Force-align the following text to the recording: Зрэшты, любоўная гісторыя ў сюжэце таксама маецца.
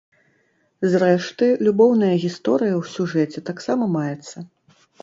Зрэшты, 0.93 1.49
любоўная 1.69 2.11
гісторыя 2.27 2.73
ў 2.81 2.93
сюжэце 2.97 3.49
таксама 3.53 3.83
маецца. 3.99 4.51